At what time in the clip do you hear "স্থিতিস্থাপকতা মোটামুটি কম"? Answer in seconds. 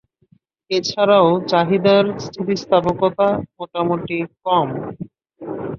2.25-4.67